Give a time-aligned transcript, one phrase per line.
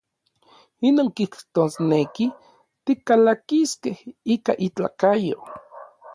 [0.89, 2.27] Inon kijtosneki,
[2.85, 3.97] tikalakiskej
[4.35, 5.37] ika itlakayo.